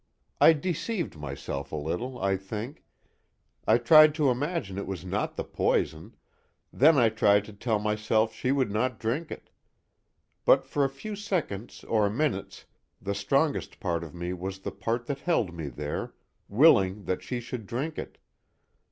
[0.41, 2.83] I deceived myself a little, I think
[3.67, 6.15] I tried to imagine it was not the poison,
[6.73, 9.51] then I tried to tell myself she would not drink it.
[10.43, 12.65] But for a few seconds or minutes
[12.99, 16.15] the strongest part of me was the part that held me there,
[16.49, 18.17] willing that she should drink it.